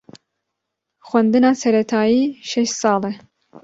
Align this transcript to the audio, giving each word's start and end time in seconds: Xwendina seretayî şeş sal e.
Xwendina 1.07 1.49
seretayî 1.61 2.23
şeş 2.51 2.69
sal 2.79 3.03
e. 3.09 3.13